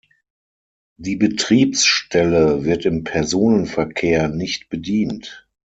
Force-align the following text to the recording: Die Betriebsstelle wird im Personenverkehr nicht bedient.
Die 0.97 1.15
Betriebsstelle 1.15 2.63
wird 2.65 2.87
im 2.87 3.03
Personenverkehr 3.03 4.29
nicht 4.29 4.67
bedient. 4.67 5.47